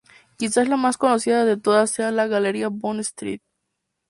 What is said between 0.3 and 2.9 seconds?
Quizás la más conocida de todas sea la "Galería